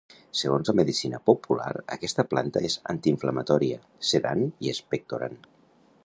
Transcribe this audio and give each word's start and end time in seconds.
Segons 0.39 0.69
la 0.69 0.73
medicina 0.77 1.17
popular 1.29 1.67
aquesta 1.97 2.25
planta 2.31 2.63
és 2.69 2.77
antiinflamatòria, 2.93 3.79
sedant 4.13 4.45
i 4.67 4.73
expectorant. 4.75 5.37